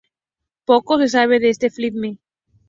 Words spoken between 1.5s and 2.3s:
este filme.